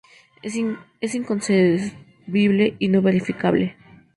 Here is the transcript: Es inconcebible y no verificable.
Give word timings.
Es 0.41 1.13
inconcebible 1.13 2.75
y 2.79 2.87
no 2.87 3.03
verificable. 3.03 3.77